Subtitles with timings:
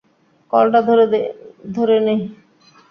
[0.53, 0.79] কলটা
[1.75, 2.19] ধরে নেই।